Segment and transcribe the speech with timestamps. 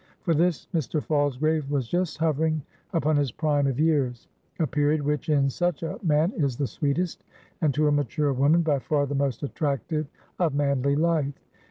[0.23, 0.99] For this Mr.
[0.99, 4.27] Falsgrave was just hovering upon his prime of years;
[4.57, 7.23] a period which, in such a man, is the sweetest,
[7.61, 10.07] and, to a mature woman, by far the most attractive
[10.39, 11.35] of manly life.